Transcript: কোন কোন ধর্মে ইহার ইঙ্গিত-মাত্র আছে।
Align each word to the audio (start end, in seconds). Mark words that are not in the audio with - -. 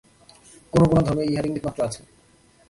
কোন 0.73 0.83
কোন 0.89 0.99
ধর্মে 1.01 1.23
ইহার 1.25 1.45
ইঙ্গিত-মাত্র 1.45 1.79
আছে। 1.83 2.01